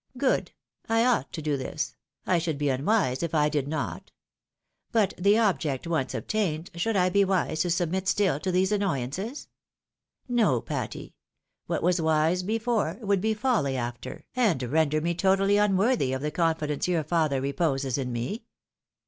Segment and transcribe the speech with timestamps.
[0.17, 0.51] Good—
[0.89, 1.95] I ought to do this;
[2.25, 4.09] I should be unwise if I did not.
[4.91, 9.47] But the object once obtained, should I be wise to submit still to these annoyances?
[10.27, 11.13] No, Patty;
[11.67, 16.31] what was wise before, would be folly after, and render me totally unworthy of the
[16.31, 18.45] confidence your father reposes in me.